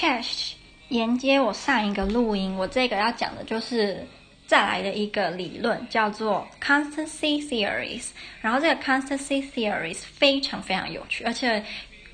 [0.00, 0.52] Chat
[0.88, 4.02] 连接我上一个录音，我这个要讲的就是
[4.46, 8.08] 再来的一个理论，叫做 constancy theories。
[8.40, 11.62] 然后这个 constancy theories 非常非常有趣，而且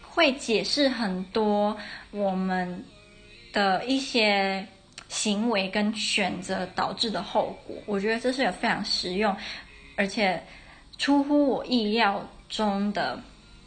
[0.02, 1.76] 会解释很多
[2.10, 2.84] 我们
[3.52, 4.66] 的一些
[5.08, 7.76] 行为跟选择导致的后果。
[7.86, 9.34] 我觉得这是有非常实用，
[9.94, 10.42] 而且
[10.98, 13.22] 出乎我意料中的，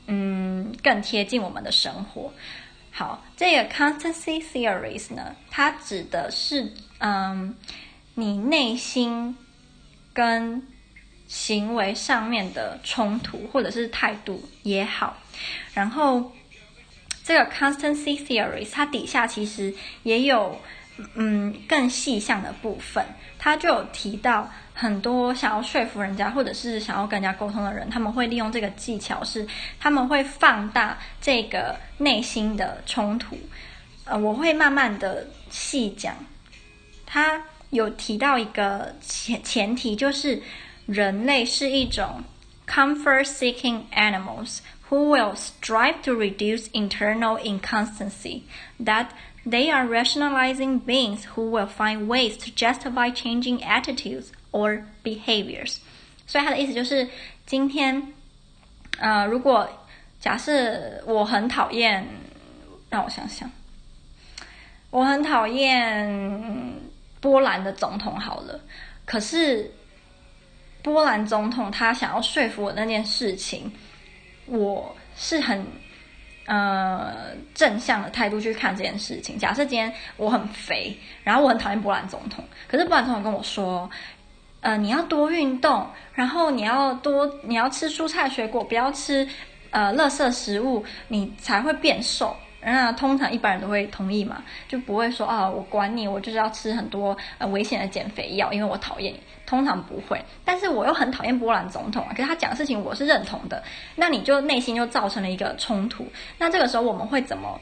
[0.07, 2.29] 嗯，更贴近我们的生活。
[2.91, 7.55] 好，这个 constancy theories 呢，它指的是，嗯，
[8.15, 9.37] 你内心
[10.13, 10.61] 跟
[11.27, 15.17] 行为上面的冲突，或者是态度也好。
[15.73, 16.31] 然后，
[17.23, 20.59] 这个 constancy theories 它底下其实也有，
[21.13, 23.05] 嗯，更细项的部分，
[23.37, 24.51] 它就有提到。
[24.79, 29.45] 很多想要说服人家，或者是想要跟人家沟通的人，他们会利用这个技巧，是
[29.77, 33.37] 他们会放大这个内心的冲突。
[34.05, 36.15] 呃，我会慢慢的细讲。
[37.05, 40.41] 他有提到一个前前提，就是
[40.85, 42.23] 人类是一种
[42.65, 44.59] comfort-seeking animals
[44.89, 48.43] who will strive to reduce internal inconstancy.
[48.81, 49.07] That
[49.45, 54.27] they are rationalizing beings who will find ways to justify changing attitudes.
[54.51, 55.77] Or behaviors，
[56.25, 57.07] 所以他的意思就是，
[57.45, 58.13] 今天，
[58.99, 59.69] 呃，如果
[60.19, 62.05] 假设我很讨厌，
[62.89, 63.49] 让我想想，
[64.89, 66.09] 我很讨厌
[67.21, 68.59] 波兰的总统好了，
[69.05, 69.71] 可是
[70.81, 73.71] 波兰总统他想要说服我那件事情，
[74.45, 75.65] 我是很
[76.45, 79.37] 呃正向的态度去看这件事情。
[79.37, 83.89] 假设今天我很肥，然后我很讨厌波兰总统，可是波兰总统跟我说。
[84.61, 89.27] 呃，你要多运动，然后你要多，你要吃蔬菜水果，不要吃
[89.71, 92.35] 呃垃圾食物，你才会变瘦。
[92.61, 99.19] 那通常一般人都会同意嘛，就不会说啊，我管你，我就是要吃很多呃危险的减肥药，因为我讨厌你。
[99.45, 103.63] 通常不会，但是我又很讨厌波兰总统啊，可是他讲的事情我是认同的，
[103.95, 106.05] 那你就内心就造成了一个冲突。
[106.37, 107.59] 那这个时候我们会怎么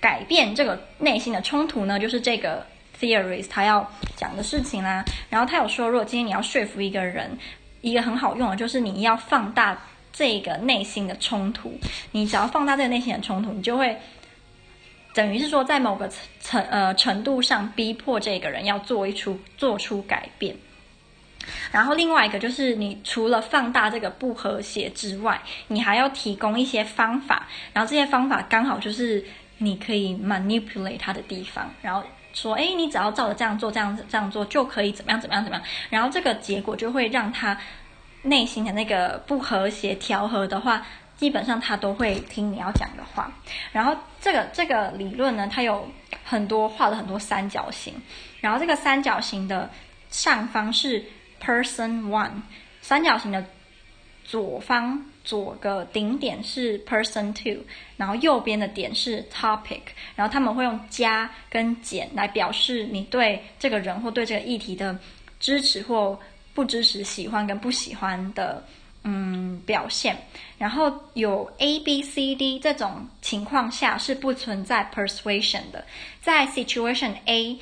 [0.00, 1.96] 改变这个内心的冲突呢？
[1.98, 2.66] 就是这个。
[3.00, 7.38] Theories，他要讲的事情啦，然后他有说，如果今天你要说服一个人，
[7.80, 9.76] 一个很好用的就是你要放大
[10.12, 11.78] 这个内心的冲突。
[12.12, 13.96] 你只要放大这个内心的冲突，你就会
[15.14, 16.10] 等于是说，在某个
[16.42, 20.54] 程呃程度上逼迫这个人要做一出做出改变。
[21.72, 29.24] 然后另外一个就是，你除了放大这个不和谐之外，你还要提供一些方法，然后这些方法刚好就是
[29.56, 32.04] 你可以 manipulate 他的地方，然后。
[32.40, 35.66] 说，哎，你只要照着这样做，这样子这样做，就可以怎么样怎么样怎么样。
[35.90, 37.56] 然后这个结果就会让他
[38.22, 40.86] 内心的那个不和谐调和的话，
[41.16, 43.30] 基本上他都会听你要讲的话。
[43.72, 45.88] 然后这个这个理论呢，它有
[46.24, 47.94] 很多画了很多三角形，
[48.40, 49.68] 然后这个三角形的
[50.10, 51.04] 上方是
[51.42, 52.42] person one，
[52.80, 53.44] 三角形的。
[54.22, 57.62] 左方左个顶点是 person two，
[57.96, 59.80] 然后右边的点是 topic，
[60.16, 64.98] 然后他们会用加跟减来表示你对这个人或对这个议题的
[65.38, 66.18] 支持或
[66.54, 68.64] 不支持、喜欢跟不喜欢的
[69.04, 70.16] 嗯表现。
[70.58, 75.84] 然后有 A、B、C、D 这种情况下是不存在 persuasion 的，
[76.20, 77.58] 在 situation A。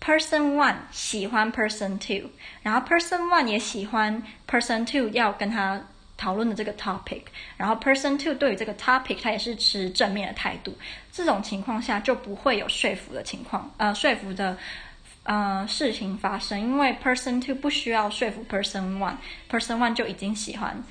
[0.00, 2.28] Person one 喜欢 Person two，
[2.62, 5.80] 然后 Person one 也喜欢 Person two 要跟他
[6.16, 7.22] 讨论的这个 topic，
[7.56, 10.76] 然后 Person two 对于这个 topic 他也是持正面的态度。
[11.12, 14.56] 这种情况下就不会有说服的情况，呃，说服的
[15.24, 20.82] 呃事情发生，因为 Person two 不需要说服 Person one，Person one 就已经喜欢。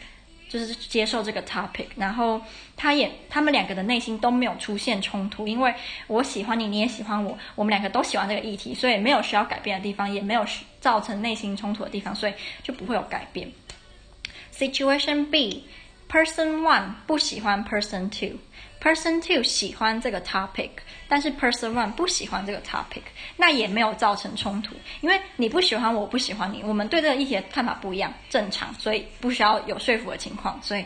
[0.50, 2.40] 就是接受这个 topic，然后
[2.78, 5.74] 他也他们两个的内心都没有出现冲突，因为
[6.06, 10.46] 我喜欢你，你也喜欢我，我们两个都喜欢这个议题，所以没有需要改变的地方，也没有
[10.80, 13.52] 造成内心冲突的地方，所以就不会有改变。
[14.56, 18.38] Situation B，Person One 不喜欢 Person Two。
[18.82, 20.70] Person two 喜欢这个 topic，
[21.08, 23.02] 但是 Person one 不喜欢这个 topic，
[23.38, 30.84] 那也没有造成冲突，因为你不喜欢我，不喜欢你，我们对这个议题的看法不一样，正常，所以不需要有说服的情况，所以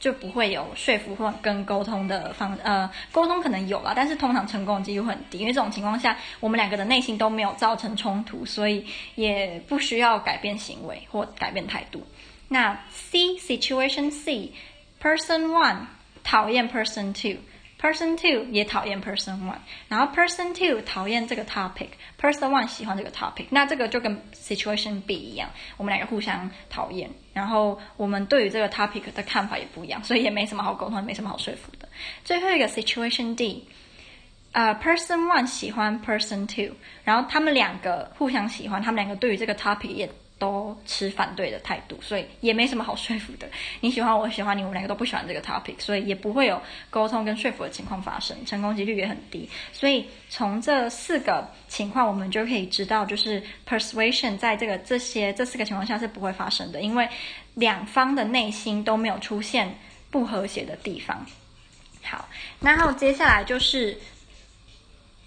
[0.00, 8.82] 就不会有说服或跟沟通的方，呃，沟通可能有啦，但是通常成功的几率很低，因为这种情况下，我们两个的内心都没有造成冲突，所以
[9.14, 12.02] 也不需要改变行为或改变态度。
[12.48, 15.86] 那 C situation C，Person one。
[16.28, 25.14] 讨厌 person two，person two 也讨厌 person one，然后 person two 讨厌这个 topic，person one 喜欢这个 topic，那这个就跟 situation B
[25.14, 31.88] 一样，我们两个互相讨厌，然后我们对于这个 topic 的看法也不一样，所以也没什么好沟通，也没什么好说服的。
[32.24, 33.68] 最后一个 situation D，
[34.50, 43.48] 呃，person one 喜欢 person two，然后他们两个互相喜欢，他们两个对于这个 topic 也都持反对的态度，所以也没什么好说服的。
[43.80, 46.60] 你喜欢我喜欢你，我们两个都不喜欢这个 topic，所以也不会有
[46.90, 49.48] 沟通跟说服的情况发生，成功几率也很低。
[49.72, 57.08] 所以从这四个情况，我们就可以知道，就是 persuasion 在这个这些这四个情况下是不会发生的，因为
[57.54, 59.78] 两方的内心都没有出现
[60.10, 61.24] 不和谐的地方。
[62.02, 62.28] 好，
[62.60, 63.98] 然后接下来就是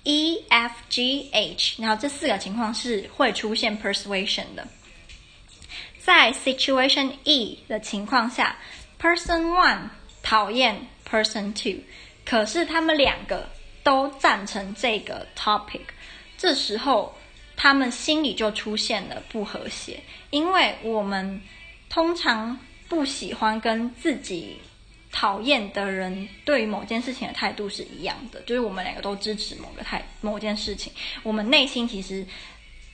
[0.04, 4.68] E F G H，然后这四个情况是会出现 persuasion 的。
[6.00, 8.56] 在 situation E 的情况下
[9.00, 9.90] ，person one
[10.24, 11.82] 讨厌 person two，
[12.26, 13.50] 可是他们两个
[13.84, 15.82] 都赞成这个 topic，
[16.38, 17.14] 这时候
[17.58, 20.00] 他们心里就出现了不和谐，
[20.30, 21.42] 因为我们
[21.90, 22.58] 通常
[22.88, 24.58] 不喜欢跟自己
[25.12, 30.94] 讨厌的人对于某件事情的态度是一样的，就是我们两个都支持某个态某件事情，
[31.24, 32.26] 我们内心其实。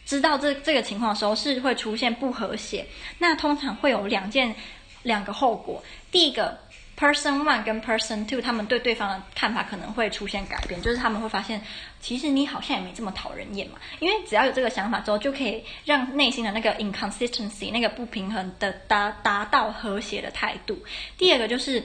[0.05, 2.85] 知道这这个情况的时候是会出现不和谐，
[3.17, 4.55] 那通常会有两件
[5.03, 5.83] 两个后果。
[6.11, 6.57] 第一个
[6.97, 11.61] ，person one 跟 person two 他们对对方的看法可能会出现改变，就是他们会发现，
[11.99, 13.79] 其实你好像也没这么讨人厌嘛。
[13.99, 20.77] 因为只要有这个想法之后，就可以让内心的那个 inconsistency 那个不平衡的达达到和谐的态度。
[21.17, 21.83] 第二个就是。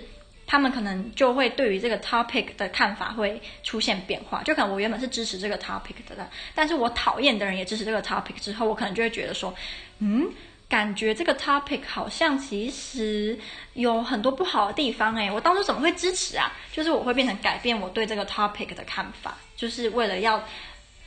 [0.51, 9.55] 他们可能就会对于这个 topic 的看法会出现变化，就可能我原本是支持这个 topic 的，但是我讨厌的人也支持这个 topic 之后，我可能就会觉得说，
[10.01, 10.27] 嗯，
[10.69, 13.39] 感觉这个 topic 好像其实
[13.75, 16.51] 有很多不好的地方诶，我当初怎么会支持啊？
[16.73, 20.43] 就是我会变成改变我对这个 topic 的看法，就是为了要，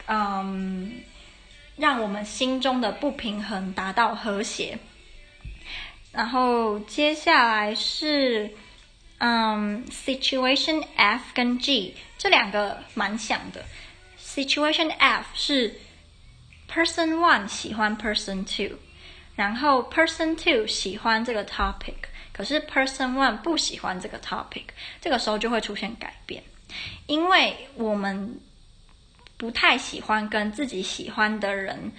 [0.07, 1.01] 嗯，
[1.75, 4.79] 让我们心中的不平衡达到和谐。
[6.13, 8.49] 然后接下来是。
[9.25, 13.63] 嗯、，Situation F 跟 G 这两个蛮像的。
[14.19, 15.79] situation F 是
[16.69, 18.77] person one 喜欢 person two，
[19.37, 21.93] 然后 person two 喜欢这个 topic，
[22.33, 24.65] 可是 person one 不喜欢这个 topic，
[24.99, 26.43] 这个时候就会出现改变，
[27.07, 28.37] 因为我们
[29.37, 31.93] 不太喜欢跟自己喜欢的人。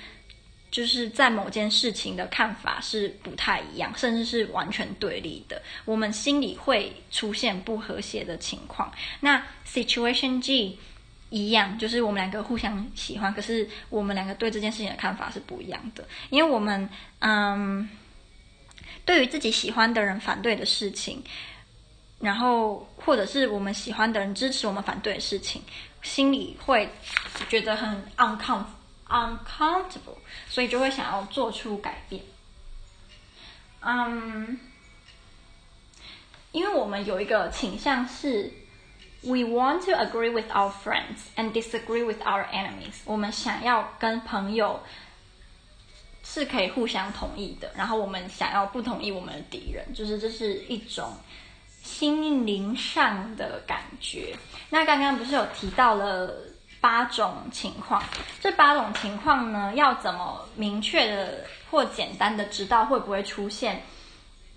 [0.74, 8.92] 就是在某件事情的看法是不太一样，甚至是完全对立的，我们心里会出现不和谐的情况。
[9.20, 10.76] 那 situation G
[11.30, 16.90] 一样，就是我们两个互相喜欢，可是我们两个对这件事情的看法是不一样的，因为我们
[17.20, 17.88] 嗯，
[19.04, 21.22] 对于自己喜欢的人反对的事情，
[22.18, 25.62] 然后或者是我们喜欢的人支持我们反对的事情，
[26.02, 26.88] 心里会
[27.48, 28.82] 觉得很 uncomfortable。
[29.06, 30.16] uncomfortable，
[30.54, 32.22] 所以就会想要做出改变。
[33.80, 34.56] 嗯，
[36.52, 38.52] 因为我们有一个倾向是
[39.22, 43.00] ，we want to agree with our friends and disagree with our enemies。
[43.04, 44.80] 我们想要跟朋友
[46.22, 51.16] 是可以互相同意的，然后我们想要不同意我们的敌人，就是这是一种
[51.82, 54.36] 心灵上的感觉。
[54.70, 56.32] 那刚刚不是有提到了？
[56.84, 58.04] 八种情况，
[58.42, 63.80] 这八种情况呢，要怎么明确的或简单的知道会不会出现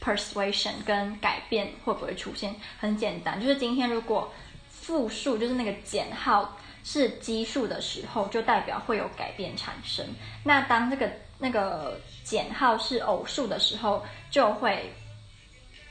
[0.03, 2.53] persuasion 跟改变会不会出现？
[2.77, 4.29] 很简单，就是今天如果
[4.69, 10.06] 复数就是那个减号是奇数的时候，就代表会有改变产生。
[10.44, 11.09] 那当这个
[11.40, 14.94] 那个减号是偶数的时候，就会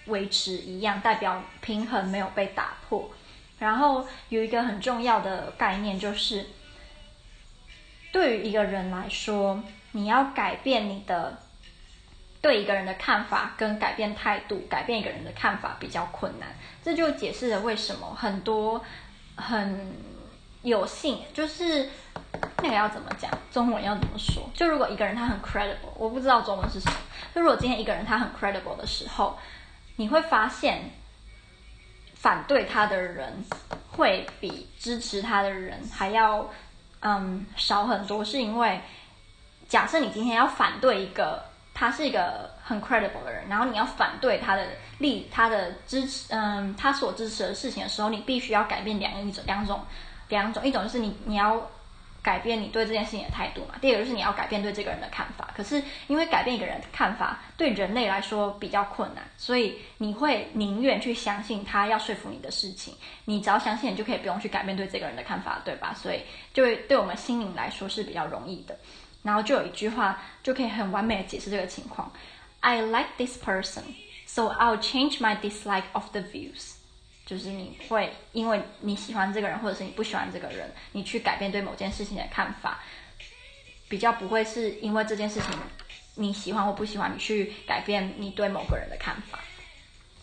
[0.05, 3.11] 维持一样，代表平衡没有被打破。
[3.59, 6.47] 然后有一个很重要的概念，就是
[8.13, 11.39] 对于一个人来说，你要改变你的
[12.43, 16.55] 对一个人的看法，跟改变态度，改变一个人的看法比较困难。
[16.85, 18.85] 这就解释了为什么很多
[19.37, 19.91] 很
[20.61, 21.89] 有幸，就是
[22.63, 24.43] 那个要怎么讲，中文要怎么说？
[24.53, 26.97] 就如果一个人他很 credible，我不知道中文是什么。
[27.35, 29.39] 就如果今天一个人他很 credible 的时候，
[29.97, 30.91] 你会发现。
[32.17, 33.33] 反对他的人
[33.89, 36.49] 会比支持他的人还要
[37.01, 38.81] 嗯少很多，是因为
[39.69, 44.67] 假设你今天要反对一个他是一个很 credible 的人，然后你要反对他的
[44.99, 49.81] 利他的支持嗯他所支持的事情的时候，你必须要改变两一种两种
[50.29, 51.71] 两种，一种就是你你要。
[52.27, 53.77] 改变你对这件事情的态度嘛。
[53.81, 55.49] 第二个就是你要改变对这个人的看法。
[55.57, 62.93] 可是因为改变一个人的看法对人类来说比较困难，所以你会宁愿去相信他要说服你的事情。
[63.27, 65.95] 你只要相信，你就可以不用去改变对这个人的看法，对吧？
[65.95, 66.21] 所以
[66.53, 68.77] 就会对我们心灵来说是比较容易的。
[69.23, 72.13] 然后就有一句话就可以很完美的解释这个情况
[72.61, 73.83] ：I like this person,
[74.27, 76.76] so I'll change my dislike of the views。
[77.27, 82.79] 就是你会因为你喜欢这个人，或者是你不喜欢这个人，你去改变对某件事情的看法，
[83.89, 85.51] 比较不会是因为这件事情
[86.15, 89.41] 你喜欢或不喜欢，你去改变你对某个人的看法。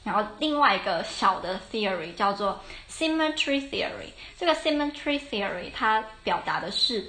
[0.05, 7.05] 然后另外一个小的 theory 叫做 symmetry theory，这个 symmetry theory 它表达的是，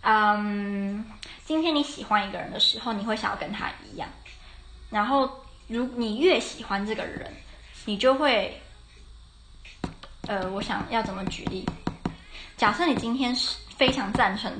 [0.00, 1.04] 嗯，
[1.44, 4.08] 今天你喜欢一个人的时候，你会想要跟他一样，
[4.88, 5.30] 然后
[5.66, 7.30] 如你越喜欢这个人，
[7.84, 8.58] 你就会。
[10.26, 11.66] 呃，我想要怎么举例？
[12.56, 14.50] 假设你今天是非常赞成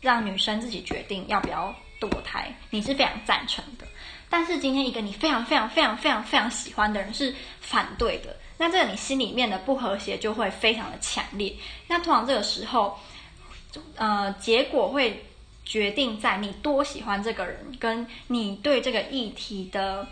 [0.00, 3.86] 让女生自己决定要不要堕胎，你是非常赞成的。
[4.28, 11.54] 但是今天一个你非常非常非常非常非常喜欢的人是反对的，那这个你心里面的不和谐就会非常的强烈。
[11.86, 12.98] 那通常这个时候，
[13.96, 15.24] 呃，结果会
[15.64, 20.04] 决定在你多喜欢这个人，跟你对这个议题的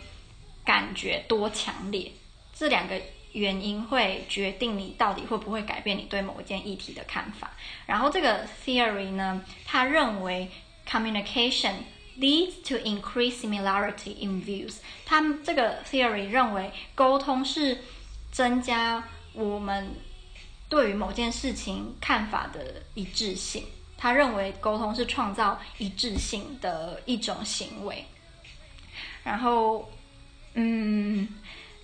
[0.64, 2.12] 感觉多强烈，
[2.54, 3.00] 这两个。
[3.32, 7.52] 原因会决定你到底会不会改变你对某一件议题的看法。
[7.86, 10.50] 然后这个 theory 呢，他认为
[10.88, 11.74] communication
[12.18, 14.78] leads to increase similarity in views。
[15.06, 17.78] 他们这个 theory 认为沟通是
[18.32, 19.94] 增加我们
[20.68, 23.64] 对于某件事情看法的一致性。
[23.96, 28.04] 他认为沟通是创造一致性的一种行为。
[29.22, 29.88] 然后，
[30.54, 31.28] 嗯。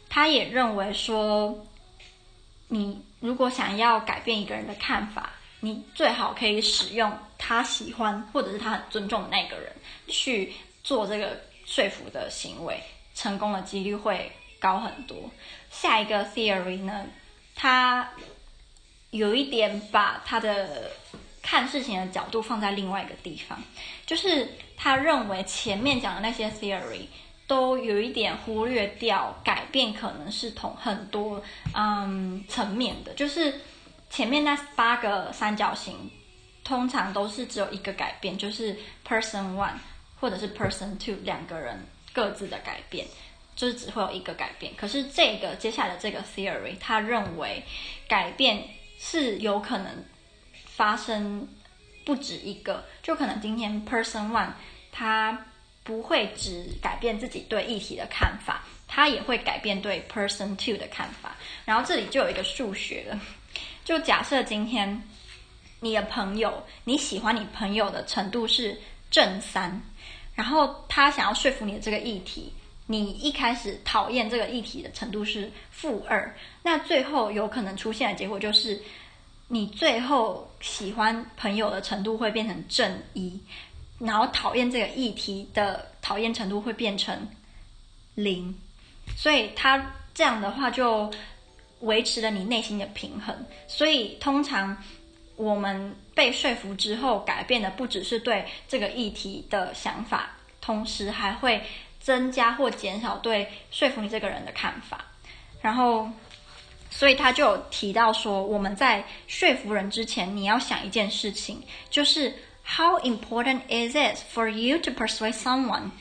[0.08, 1.66] 他也认为说，
[2.68, 9.72] 你如果想要改变一个人的看法，你最好可以使用他喜欢或者是他很尊重的那个人
[10.08, 12.80] 去做这个说服的行为，
[13.14, 15.30] 成功的几率会高很多。
[15.70, 17.06] 下一个 theory 呢，
[17.54, 18.10] 他
[19.10, 20.90] 有一点把他的
[21.42, 23.62] 看事情的角度放在另外一个地方，
[24.06, 27.06] 就是他认为前面讲的那些 theory。
[27.46, 31.40] 都有一点忽略掉，改变可能是同很多
[31.74, 33.60] 嗯层面的，就是
[34.10, 36.10] 前面那八个三角形，
[36.64, 38.76] 通常都是只有一个改变，就是
[39.06, 39.74] person one
[40.18, 41.78] 或者是 person two 两个人
[42.12, 43.06] 各自的改变，
[43.54, 44.72] 就是只会有一个改变。
[44.76, 47.62] 可是这个接下来的这个 theory，他认为
[48.08, 48.60] 改变
[48.98, 50.04] 是有可能
[50.64, 51.46] 发生
[52.04, 54.50] 不止一个，就可能今天 person one
[54.90, 55.46] 他。
[55.86, 61.36] 不会只改变自己对议题的看法，他也会改变对 person two 的看法。
[61.64, 63.20] 然后这里就有一个数学了，
[63.84, 65.00] 就假设今天
[65.78, 68.76] 你的朋友，你喜欢你朋友的程度是
[69.10, 69.80] 正三，
[70.34, 72.52] 然后他想要说服你的这个议题，
[72.86, 78.82] 你一开始讨厌这个议题的程度是负二，那最后有可能出现的结果就是，
[79.48, 83.40] 你最后喜欢朋友的程度会变成正一。
[83.98, 87.26] 然后讨厌这个议题的讨厌程度会变成
[88.14, 88.54] 零，
[89.16, 91.10] 所以他这样的话就
[91.80, 93.34] 维持了你内心的平衡。
[93.66, 94.76] 所以通常
[95.36, 101.62] 我们被说服之后，改变的不只是对这个议题的想法，同时还会
[101.98, 105.06] 增加或减少对说服你这个人的看法。
[105.62, 106.10] 然后，
[106.90, 112.34] 所以他就有提到说，我们在说服人之前，你要想一件事情，就是。
[112.77, 115.91] How important is it for you to persuade someone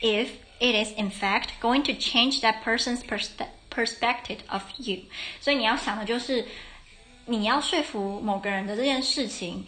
[0.00, 3.02] if it is in fact going to change that person's
[3.70, 5.02] perspective of you？
[5.40, 6.46] 所以你要想的就是，
[7.26, 9.66] 你要说服某个人的这件事情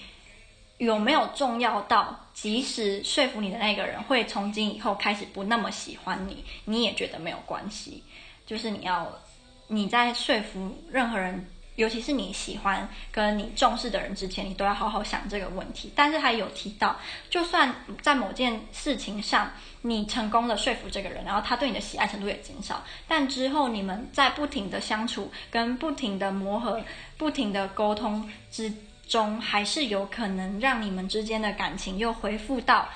[0.78, 8.02] 有没有重要到，即使说服你的那个人会从今以后开始不那么喜欢你，你也觉得没有关系。
[8.47, 9.21] 就是你要
[9.69, 11.47] 你在说服任何人。
[11.75, 15.91] 尤其是你喜欢跟你重视的人之前，你都要好好想这个问题。
[15.96, 16.96] 但是还有提到，
[17.29, 19.51] 就算在某件事情上
[19.82, 26.82] 你成功的说服这个人，然后他对你的喜爱程度也减少，但之后你们在不停的相处、跟不停的磨合、
[27.17, 28.72] 不停的沟通之
[29.08, 32.88] 中，还是有可能让你们之间的感情又恢复到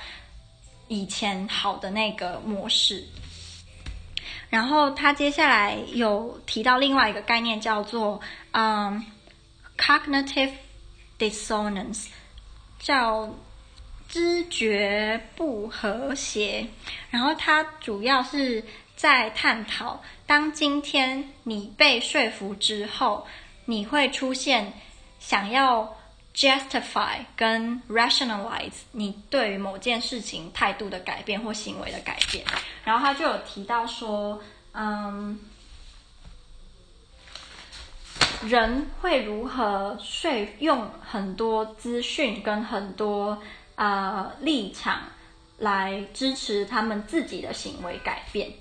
[0.88, 3.04] 以前好的那个模式。
[4.50, 9.06] 然后他接下来有提到另外一个概念，叫做嗯
[9.78, 10.52] ，cognitive
[11.18, 12.08] dissonance，
[12.78, 13.32] 叫
[14.08, 16.66] 知觉不和谐。
[17.10, 18.62] 然后他主要是
[18.96, 23.26] 在探讨，当今天你被说服之后，
[23.64, 24.72] 你会出现
[25.18, 25.96] 想要。
[26.34, 32.44] Justify 跟 rationalize 你对于某件事情态度的改变或行为的改变，
[32.84, 34.40] 然后他就有提到说，
[34.72, 35.38] 嗯，
[38.42, 43.42] 人会如何说用很多资讯跟很多
[43.74, 45.02] 呃立场
[45.58, 48.52] 来支持他们自己的行为改变。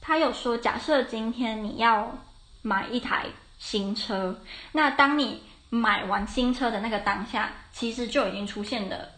[0.00, 2.16] 他有说，假设今天你要
[2.62, 3.26] 买一台
[3.58, 4.40] 新车。
[4.72, 9.08] 那当你买完新车的那个当下，其实就已经出现了，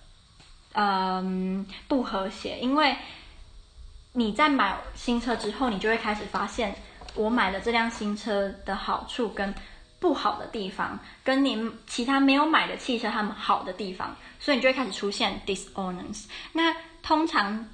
[0.72, 2.58] 嗯，不和谐。
[2.58, 2.96] 因为
[4.12, 6.74] 你在买新车之后，你就会开始发现，
[7.14, 9.54] 我买的这辆新车的好处跟
[10.00, 16.24] 不好的地方，跟你其他没有买的汽车他们好的地方，所以你就会开始出现 dissonance。
[16.52, 17.68] 那通常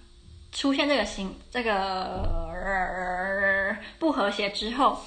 [0.52, 5.02] 出现这个新这个、不和谐之后，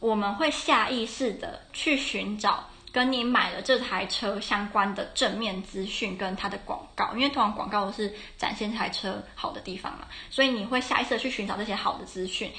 [0.00, 2.70] 我们会下意识的去寻找。
[2.96, 12.50] 跟你买了这台车相关的正面资讯跟它的广告，因为通常广告都是展现这台车好的地方嘛，所以你会下意识的去寻找这些好的资讯，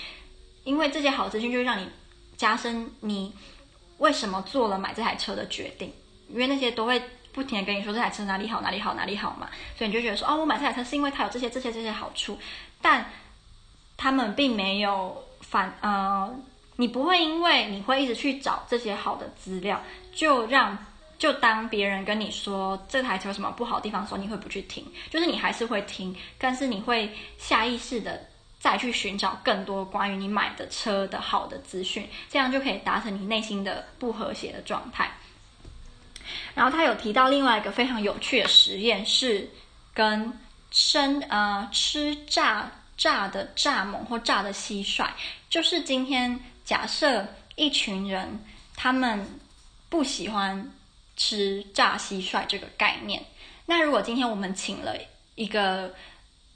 [0.63, 1.89] 因为这些好的资讯就会让你
[2.35, 3.33] 加深你
[3.97, 5.91] 为什么做了买这台车的决定，
[6.29, 7.01] 因为那些都会
[7.33, 12.37] 不停的跟你说这台车哪里好哪里好哪里好嘛，所以你就觉得说哦，我买这台车是因为它有这些这些这些好处，
[12.79, 13.09] 但
[13.97, 16.31] 他们并没有反呃。
[16.77, 20.77] 你不会因为你会一直去找这些好的资料，就让
[21.17, 28.23] 就当别人跟你说这台车有什么不好的地方的时候，你会不去听，就是你还是会听，但是你会下意识的
[28.59, 35.11] 再去寻找更多关于你买的车的好的资讯，这样就可以达成你内心的不和谐的状态。
[36.53, 39.49] 然后他有提到另外一个非常有趣的实验，是
[39.95, 40.31] 跟
[40.69, 45.07] 生呃吃炸炸的蚱蜢或炸的蟋蟀，
[45.49, 46.39] 就是今天。
[46.67, 48.43] 假设一群人
[48.75, 49.25] 他们
[49.87, 50.69] 不喜欢
[51.15, 53.23] 吃炸蟋蟀这个概念，
[53.65, 54.93] 那如果今天我们请了
[55.35, 55.95] 一个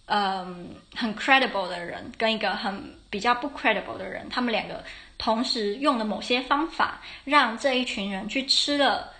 [0.07, 4.83] 嗯很 credible 的人跟一个很比较不 credible 的人，他们两个
[5.17, 9.13] 同时用了某些方法，让这一群人去吃了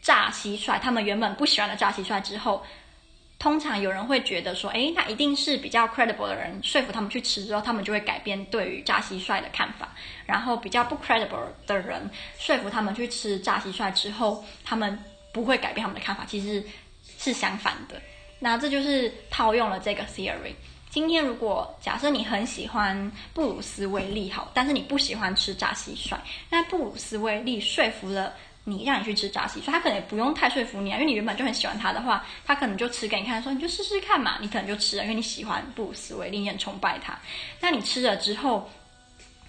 [0.00, 2.64] 炸蟋蟀，他们原本不喜欢的炸蟋蟀之后。
[3.42, 9.88] 通常有人会觉得说，诶，那一定是比较 credible 的人说服他们去吃之后，他们就会改变对于炸蟋蟀的看法。
[10.24, 12.08] 然后比较不 credible 的人
[12.38, 14.96] 说服他们去吃炸蟋蟀之后，他们
[15.32, 16.64] 不会改变他们的看法，其实
[17.18, 18.00] 是相反的。
[18.38, 20.54] 那这就是套用了这个 theory。
[20.88, 26.16] 今天如果假设你很喜欢布鲁斯威利好，但是你不喜欢吃炸蟋蟀，
[26.48, 28.32] 那布鲁斯威利说服了。
[28.64, 37.18] 你让你去吃炸蟋蟀，他可能也不用太说服你啊，因为你原本就很喜欢他的话，他可能就吃给你看，说你就试试看嘛，你可能就吃了，因为你喜欢布鲁斯威利，你很崇拜他。
[37.58, 38.70] 那你吃了之后，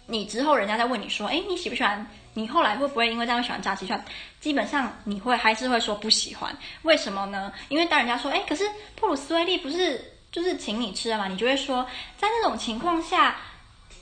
[0.08, 2.06] 你之后人家再问你说，哎，你喜不喜欢？
[2.34, 4.00] 你后来会不会因为这样喜欢炸蟋蟀？
[4.40, 7.54] 基本上你会还是会说不喜欢，为什么呢？
[7.70, 8.64] 因为当人家说，哎，可是
[8.96, 11.84] 布鲁斯威利不是就是请你吃了嘛，你就会说，
[12.18, 13.36] 在那种情况下。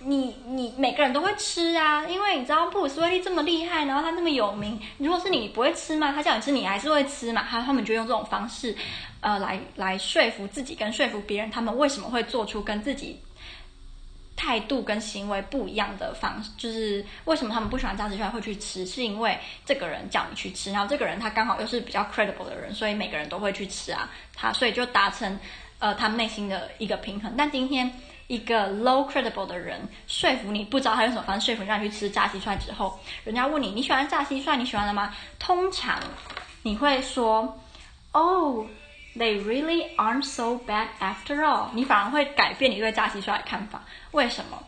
[0.04, 4.80] 你你每个人都会吃啊，因为你知道布鲁斯威利这么厉害，然后他那么有名。
[4.98, 6.12] 如果是你，不会吃吗？
[6.12, 7.46] 他叫你吃，你还是会吃嘛？
[7.50, 8.76] 他他们就用这种方式，
[9.20, 13.20] 呃，来来说服自己跟说服别人，他们为什么会做出跟自己
[14.36, 25.40] 态度跟行为不一样的方式，就是为什么他们不喜欢炸蟋蟀会去吃，是因为这个人叫你去吃，然后这个人他刚好又是比较 credible 的人，所以每个人都会去吃啊，他所以就达成
[25.80, 27.34] 呃他们内心的一个平衡。
[27.38, 27.92] 但今天。
[28.28, 35.14] 一个 low credible 的人说服你，不知道他用什么方式说服让你去吃炸蟋蟀之后，人家问你你喜欢炸蟋蟀，你喜欢了吗？
[35.38, 36.00] 通常
[36.64, 37.60] 你会说
[38.12, 38.68] ，Oh,
[39.18, 41.70] they really aren't so bad after all。
[41.74, 43.84] 你反而会改变你对炸蟋蟀的看法。
[44.12, 44.64] 为什么？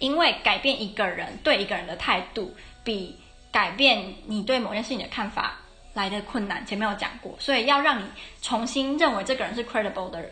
[0.00, 3.16] 因为改变一个人对一个人的态度，比
[3.52, 5.58] 改变你对某件事情的看法
[5.92, 6.66] 来的困难。
[6.66, 8.04] 前面有讲过，所以要让你
[8.42, 10.30] 重新认为这个人是 credible 的人。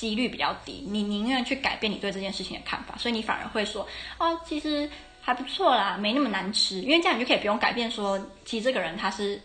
[0.00, 3.86] 几率比较低，你宁愿去改变你对这件事情的看法，所以你反而会说，
[4.16, 4.88] 哦，其实
[5.20, 9.38] 还不错啦，没那么难吃，因为这样你就可以不用改变说，其实这个人他是，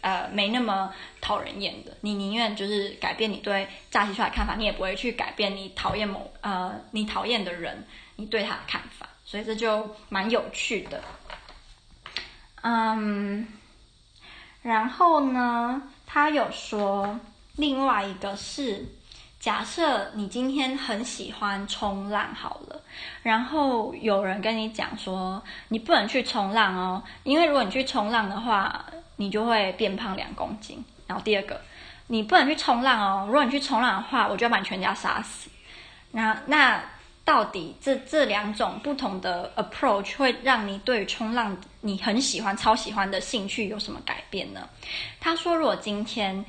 [0.00, 0.90] 呃，没那么
[1.20, 1.94] 讨人厌的。
[2.00, 11.04] 你宁愿就是改变你对炸蟋蟀的看法，你也不会去改变你讨厌某呃你讨厌的人你对他的看法，所以这就蛮有趣的。
[12.62, 13.46] 嗯，
[14.62, 17.20] 然后呢，他有说
[17.56, 18.86] 另外一个是。
[19.48, 22.78] 假设你今天很喜欢冲浪好了，
[23.22, 28.84] 然后有人跟你讲说你不能去冲浪哦，因为如果你去冲浪的话，
[29.16, 30.84] 你就会变胖两公斤。
[31.06, 31.58] 然后第二个，
[32.08, 35.48] 你不能去冲浪哦，如果你去冲浪的话，我就要把你全家杀死。
[36.10, 36.84] 那那
[37.24, 44.68] 到底这这两种不同的 approach 会让你对冲浪你很喜欢、超喜欢的兴趣有什么改变呢？
[45.18, 46.44] 他说，如果今天。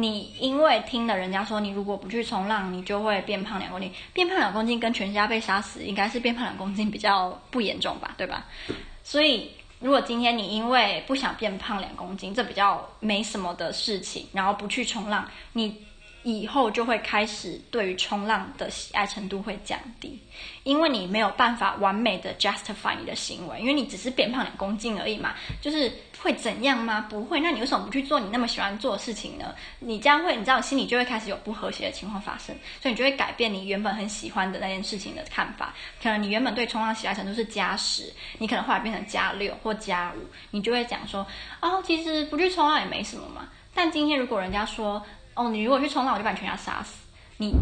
[0.00, 3.92] 你因为听了人家说，你如果不去冲浪，你就会变胖两公斤。
[4.12, 8.46] 变胖两公斤跟全家被杀死，应该是变胖两公斤比较不严重吧，对吧？
[9.02, 15.84] 所以，如果今天你因为不想变胖两公斤，这比较没什么的事情，然后不去冲浪，你
[16.36, 20.20] 以后就会开始对于冲浪的喜爱程度会降低，
[20.62, 27.06] 因为你没有办法完美的 justify 你的行为，因为你只是变胖两公斤而已嘛，就是会怎样吗？
[27.08, 29.54] 不会，那你为什么不去做你那么喜欢做的事情呢？
[29.78, 35.74] 你这样会，你知道，心里就会开始有不和谐的情况发生，所以你就会改变你原本很喜欢的那件事情的看法。
[36.02, 41.26] 可能你原本对冲浪喜爱程度是加十，你可能后来变成加六或加五，你就会讲说，
[41.60, 43.48] 哦，其实不去冲浪也没什么嘛。
[43.74, 45.00] 但今天如果人家说，
[45.38, 46.96] 哦，你如果去冲浪，我就把你全家杀死。
[47.36, 47.54] 你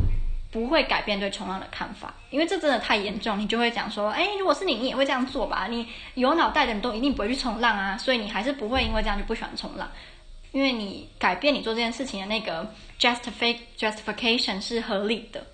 [0.51, 3.39] 不会改变对冲浪的看法，因为这真的太严重。
[3.39, 5.67] 你就会讲说，哎，如果是你，你也会这样做吧？
[5.69, 9.87] 你有脑袋的人都一定不会去冲浪啊，所以你还是不会因为这样就不喜欢冲浪，
[10.53, 15.47] 因为你改变你做这件事情的那个 justify justification 是合理的。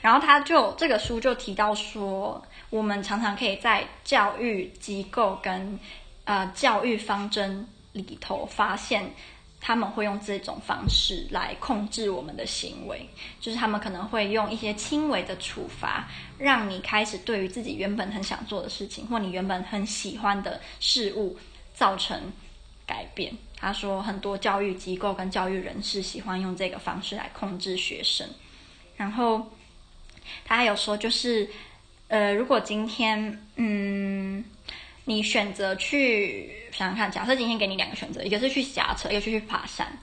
[0.00, 5.76] 然后他就这个书就提到说，我们常常可以在教育机构跟
[6.22, 9.12] 呃教育方针里头发现。
[9.60, 13.06] 他们会用这种方式来控制我们的行为，
[13.38, 21.36] 就是他们可能会用一些轻微的处罚，让你开始对于自己原本很想做的事情，或你原本很喜欢的事物
[21.74, 22.32] 造成
[22.86, 23.36] 改变。
[23.56, 28.26] 他说，很多教育机构跟教育人士喜欢用这个方式来控制学生。
[28.96, 29.50] 然后
[30.46, 31.50] 他还有说，就是
[32.08, 34.42] 呃，如果今天嗯。
[35.10, 39.98] 你选择去想想看，假设今天给你两个选择，一个是去骑车，一个是去爬山。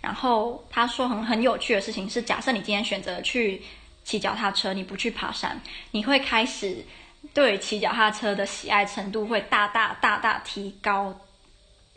[0.00, 3.62] 然后他说很很有趣的事情是，假设你今天选择去
[4.02, 5.60] 骑脚踏车，你不去爬山，
[5.92, 6.84] 你会开始
[7.32, 11.16] 对骑脚踏车的喜爱程度会大大大大提高。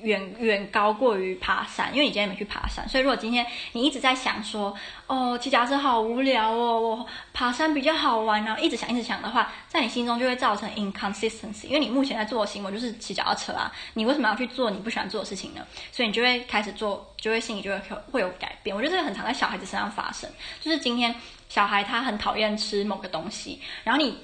[0.04, 4.76] 远远高过于爬山，因为你今天没去爬山，所以如果今天你一直在想说，
[5.08, 15.66] 哦，骑脚踏车好无聊哦，我爬山比较好玩，然后一直想一直想的话，在你心中就会造成 inconsistency，因为你目前在做的行为就是骑脚踏车啊，你为什么要去做你不喜欢做的事情呢？
[15.92, 17.80] 所以你就会开始做，就会心里就会
[18.12, 18.76] 会有改变。
[18.76, 21.16] 我觉得这个很常在小孩子身上发生，就是今天
[21.50, 24.18] 小孩他很讨厌吃某个东西，然后你。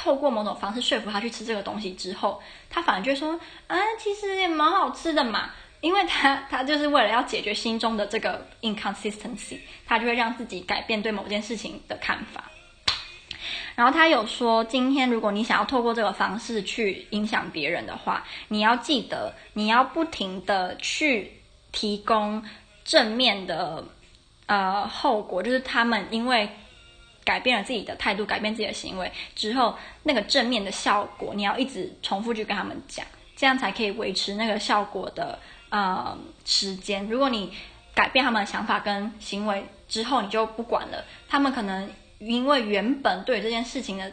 [0.00, 3.32] 透过某种方式说服他去吃这个东西之后，他反而就会说
[3.66, 5.50] ：“啊，其实也蛮好吃的嘛。”
[5.82, 12.44] 因为他 他就是为了要解决心中的这个 inconsistency，他就会让自己改变对某件事情的看法。
[13.74, 22.44] 然后他有说，今天如果你想要透过这个方式去影响别人的话，你要记得你要不停的去提供
[22.84, 23.84] 正面的
[24.46, 26.48] 呃后果，就是他们因为。
[27.28, 33.04] 改变了自己的态度，改变自己的行为之后，那个正面的效果，你要一直重复去跟他们讲，
[33.36, 35.38] 这样才可以维持那个效果的
[35.68, 37.06] 呃时间。
[37.06, 37.52] 如果你
[37.94, 44.10] 改变他们的想法跟行为之后，你就不管了，他们可能因为原本对这件事情的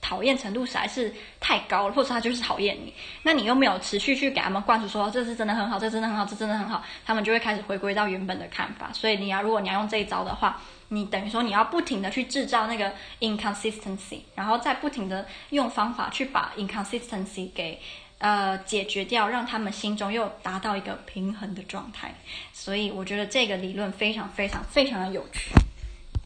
[0.00, 8.92] 讨厌程度实在是太高了，或者他就是讨厌你，那你又没有持续去给他们灌输说这是真的很好，这真的很好，这真的很好，他们就会开始回归到原本的看法。
[8.92, 10.62] 所以你要，如果你要用这一招的话。
[10.88, 17.80] 你等于说你要不停的去制造那个 inconsistency，然后再不停的用方法去把 inconsistency 给
[18.18, 22.14] 呃解决掉，让他们心中又达到一个平衡的状态。
[22.52, 25.50] 所以我觉得这个理论非常非常非常的有趣。